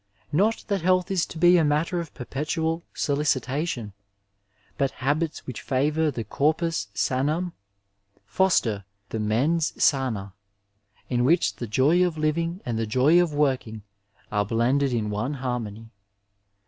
[0.31, 3.93] Not that health is to be a matter of perpetual solicitation,
[4.75, 7.53] bat habits which favour the carpus sanum
[8.25, 10.33] foster the mens sana,
[11.07, 13.83] in which the joy of living and the joy of working
[14.31, 15.91] are blended in one harmony.